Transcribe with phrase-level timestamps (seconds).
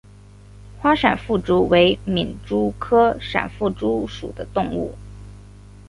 [0.79, 4.95] 花闪腹蛛为皿蛛科闪腹蛛属的动物。